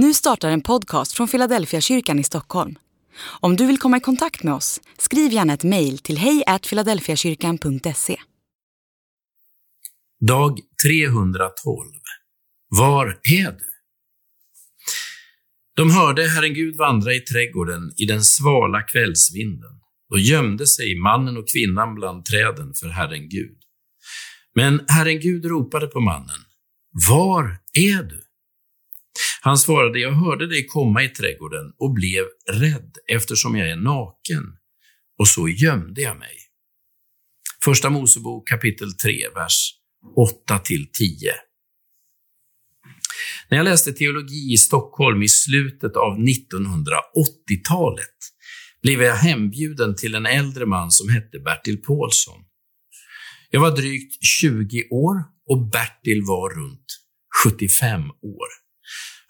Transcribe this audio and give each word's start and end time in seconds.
Nu 0.00 0.14
startar 0.14 0.50
en 0.50 0.60
podcast 0.60 1.12
från 1.12 1.28
Philadelphia 1.28 1.80
kyrkan 1.80 2.18
i 2.18 2.24
Stockholm. 2.24 2.78
Om 3.40 3.56
du 3.56 3.66
vill 3.66 3.78
komma 3.78 3.96
i 3.96 4.00
kontakt 4.00 4.42
med 4.42 4.54
oss, 4.54 4.80
skriv 4.98 5.32
gärna 5.32 5.54
ett 5.54 5.64
mejl 5.64 5.98
till 5.98 6.18
hejfiladelfiakyrkan.se. 6.18 8.16
Dag 10.20 10.58
312. 10.86 11.88
Var 12.68 13.06
är 13.06 13.52
du? 13.52 13.64
De 15.76 15.90
hörde 15.90 16.28
Herren 16.28 16.54
Gud 16.54 16.76
vandra 16.76 17.14
i 17.14 17.20
trädgården 17.20 17.92
i 17.96 18.04
den 18.04 18.24
svala 18.24 18.82
kvällsvinden. 18.82 19.80
Då 20.10 20.18
gömde 20.18 20.66
sig 20.66 21.00
mannen 21.00 21.36
och 21.36 21.48
kvinnan 21.48 21.94
bland 21.94 22.24
träden 22.24 22.74
för 22.74 22.88
Herren 22.88 23.28
Gud. 23.28 23.58
Men 24.54 24.84
Herren 24.88 25.20
Gud 25.20 25.44
ropade 25.44 25.86
på 25.86 26.00
mannen. 26.00 26.40
Var 27.08 27.58
är 27.74 28.02
du? 28.02 28.27
Han 29.40 29.58
svarade, 29.58 29.98
jag 29.98 30.12
hörde 30.12 30.46
dig 30.46 30.66
komma 30.66 31.02
i 31.02 31.08
trädgården 31.08 31.72
och 31.78 31.92
blev 31.94 32.24
rädd 32.50 32.96
eftersom 33.08 33.56
jag 33.56 33.70
är 33.70 33.76
naken, 33.76 34.44
och 35.18 35.28
så 35.28 35.48
gömde 35.48 36.02
jag 36.02 36.18
mig. 36.18 36.36
Första 37.64 37.90
Mosebok 37.90 38.48
kapitel 38.48 38.92
3, 38.92 39.28
vers 39.34 39.74
8 40.16 40.58
till 40.58 40.92
10. 40.92 41.32
När 43.50 43.58
jag 43.58 43.64
läste 43.64 43.92
teologi 43.92 44.52
i 44.52 44.56
Stockholm 44.56 45.22
i 45.22 45.28
slutet 45.28 45.96
av 45.96 46.18
1980-talet 46.18 48.16
blev 48.82 49.02
jag 49.02 49.16
hembjuden 49.16 49.96
till 49.96 50.14
en 50.14 50.26
äldre 50.26 50.66
man 50.66 50.90
som 50.90 51.08
hette 51.08 51.38
Bertil 51.38 51.82
Paulsson. 51.82 52.44
Jag 53.50 53.60
var 53.60 53.76
drygt 53.76 54.24
20 54.24 54.88
år 54.90 55.14
och 55.48 55.70
Bertil 55.70 56.22
var 56.22 56.54
runt 56.54 56.86
75 57.44 58.02
år. 58.10 58.67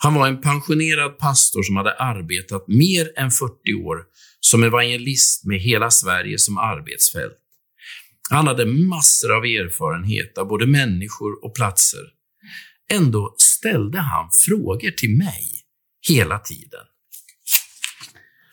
Han 0.00 0.14
var 0.14 0.28
en 0.28 0.40
pensionerad 0.40 1.18
pastor 1.18 1.62
som 1.62 1.76
hade 1.76 1.94
arbetat 1.94 2.68
mer 2.68 3.18
än 3.18 3.30
40 3.30 3.74
år 3.74 3.96
som 4.40 4.64
evangelist 4.64 5.44
med 5.44 5.60
hela 5.60 5.90
Sverige 5.90 6.38
som 6.38 6.58
arbetsfält. 6.58 7.38
Han 8.30 8.46
hade 8.46 8.66
massor 8.66 9.36
av 9.36 9.44
erfarenhet 9.44 10.38
av 10.38 10.48
både 10.48 10.66
människor 10.66 11.44
och 11.44 11.54
platser. 11.54 12.00
Ändå 12.90 13.34
ställde 13.38 13.98
han 13.98 14.28
frågor 14.46 14.90
till 14.90 15.16
mig 15.16 15.44
hela 16.08 16.38
tiden. 16.38 16.84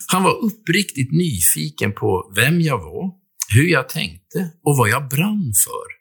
Han 0.07 0.23
var 0.23 0.45
uppriktigt 0.45 1.11
nyfiken 1.11 1.93
på 1.93 2.33
vem 2.35 2.61
jag 2.61 2.77
var, 2.77 3.11
hur 3.55 3.67
jag 3.67 3.89
tänkte 3.89 4.51
och 4.63 4.77
vad 4.77 4.89
jag 4.89 5.09
brann 5.09 5.53
för. 5.65 5.95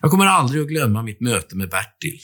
Jag 0.00 0.10
kommer 0.10 0.26
aldrig 0.26 0.62
att 0.62 0.68
glömma 0.68 1.02
mitt 1.02 1.20
möte 1.20 1.56
med 1.56 1.70
Bertil. 1.70 2.20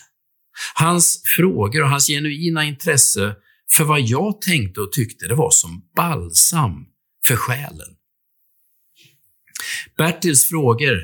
Hans 0.75 1.23
frågor 1.37 1.83
och 1.83 1.89
hans 1.89 2.07
genuina 2.07 2.65
intresse 2.65 3.37
för 3.71 3.85
vad 3.85 4.01
jag 4.01 4.41
tänkte 4.41 4.81
och 4.81 4.93
tyckte, 4.93 5.29
det 5.29 5.35
var 5.35 5.51
som 5.51 5.89
balsam 5.97 6.87
för 7.27 7.37
själen. 7.37 7.97
Bertils 9.97 10.49
frågor, 10.49 10.99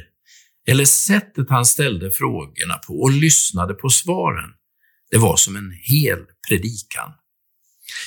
eller 0.67 0.85
sättet 0.85 1.51
han 1.51 1.67
ställde 1.67 2.11
frågorna 2.11 2.75
på 2.87 3.01
och 3.01 3.11
lyssnade 3.11 3.75
på 3.75 3.89
svaren, 3.89 4.51
det 5.11 5.19
var 5.19 5.37
som 5.37 5.57
en 5.57 5.73
hel 5.83 6.19
predikan. 6.49 7.13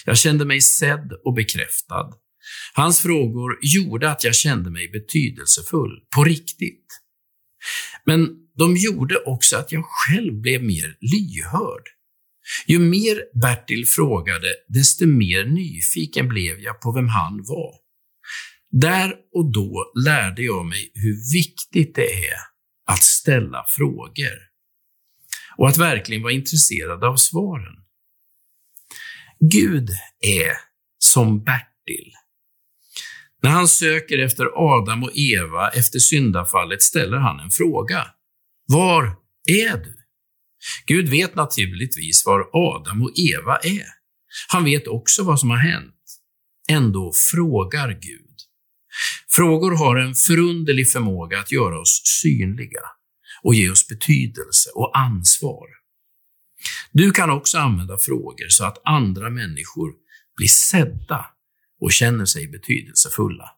Jag 0.05 0.17
kände 0.17 0.45
mig 0.45 0.61
sedd 0.61 1.13
och 1.25 1.33
bekräftad. 1.33 2.13
Hans 2.73 2.99
frågor 2.99 3.59
gjorde 3.61 4.11
att 4.11 4.23
jag 4.23 4.35
kände 4.35 4.69
mig 4.69 4.89
betydelsefull, 4.89 5.99
på 6.15 6.23
riktigt. 6.23 7.02
Men 8.05 8.29
de 8.57 8.77
gjorde 8.77 9.17
också 9.17 9.57
att 9.57 9.71
jag 9.71 9.83
själv 9.85 10.33
blev 10.33 10.63
mer 10.63 10.97
lyhörd. 10.99 11.83
Ju 12.67 12.79
mer 12.79 13.39
Bertil 13.41 13.85
frågade, 13.85 14.55
desto 14.67 15.05
mer 15.05 15.45
nyfiken 15.45 16.27
blev 16.27 16.59
jag 16.59 16.81
på 16.81 16.91
vem 16.91 17.07
han 17.07 17.43
var. 17.47 17.73
Där 18.71 19.15
och 19.33 19.51
då 19.51 19.91
lärde 20.05 20.41
jag 20.41 20.65
mig 20.65 20.91
hur 20.93 21.33
viktigt 21.33 21.95
det 21.95 22.27
är 22.27 22.37
att 22.85 23.03
ställa 23.03 23.65
frågor 23.69 24.37
och 25.57 25.69
att 25.69 25.77
verkligen 25.77 26.23
vara 26.23 26.33
intresserad 26.33 27.03
av 27.03 27.15
svaren. 27.15 27.75
Gud 29.39 29.89
är 30.19 30.53
som 30.99 31.43
Bertil. 31.43 32.13
När 33.43 33.49
han 33.49 33.67
söker 33.67 34.19
efter 34.19 34.45
Adam 34.55 35.03
och 35.03 35.11
Eva 35.15 35.69
efter 35.69 35.99
syndafallet 35.99 36.81
ställer 36.81 37.17
han 37.17 37.39
en 37.39 37.51
fråga. 37.51 38.07
Var 38.67 39.03
är 39.49 39.77
du? 39.77 39.95
Gud 40.85 41.09
vet 41.09 41.35
naturligtvis 41.35 42.25
var 42.25 42.49
Adam 42.53 43.01
och 43.01 43.11
Eva 43.15 43.57
är. 43.57 43.87
Han 44.47 44.63
vet 44.63 44.87
också 44.87 45.23
vad 45.23 45.39
som 45.39 45.49
har 45.49 45.57
hänt. 45.57 45.95
Ändå 46.69 47.11
frågar 47.31 47.89
Gud. 47.89 48.35
Frågor 49.29 49.71
har 49.77 49.95
en 49.95 50.15
förunderlig 50.15 50.91
förmåga 50.91 51.39
att 51.39 51.51
göra 51.51 51.79
oss 51.79 52.01
synliga 52.03 52.81
och 53.43 53.55
ge 53.55 53.69
oss 53.69 53.87
betydelse 53.87 54.69
och 54.75 54.97
ansvar. 54.97 55.67
Du 56.91 57.11
kan 57.11 57.29
också 57.29 57.57
använda 57.57 57.97
frågor 57.97 58.49
så 58.49 58.65
att 58.65 58.81
andra 58.85 59.29
människor 59.29 59.91
blir 60.37 60.47
sedda 60.47 61.25
och 61.83 61.91
känner 61.91 62.25
sig 62.25 62.47
betydelsefulla. 62.47 63.49